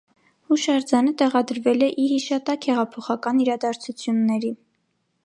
[0.51, 4.53] Հուշարձանը տեղադրվել է ի հիշատակ հեղափոխական իրադարձությունների։